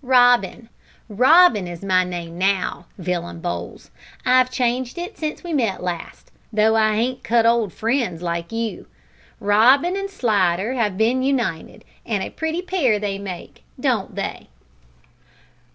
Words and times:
"Robin 0.00 0.70
Robin 1.10 1.68
is 1.68 1.84
my 1.84 2.02
name 2.02 2.38
now, 2.38 2.86
Villum 2.96 3.42
Bowls. 3.42 3.90
I've 4.24 4.50
changed 4.50 4.96
it 4.96 5.18
since 5.18 5.44
we 5.44 5.52
met 5.52 5.82
last, 5.82 6.30
though 6.50 6.76
I 6.76 6.94
hain't 6.96 7.22
cut 7.22 7.44
old 7.44 7.74
friends 7.74 8.22
like 8.22 8.52
you. 8.52 8.86
Robin 9.38 9.94
an' 9.94 10.08
Slidder 10.08 10.72
'ave 10.72 10.96
been 10.96 11.22
united, 11.22 11.84
an' 12.06 12.22
a 12.22 12.30
pretty 12.30 12.62
pair 12.62 12.98
they 12.98 13.18
make, 13.18 13.64
don't 13.78 14.14
they?" 14.14 14.48